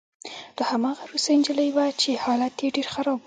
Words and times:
دا 0.57 0.63
هماغه 0.71 1.03
روسۍ 1.11 1.33
نجلۍ 1.39 1.69
وه 1.75 1.85
چې 2.01 2.09
حالت 2.23 2.53
یې 2.61 2.67
ډېر 2.75 2.87
خراب 2.93 3.17
و 3.17 3.19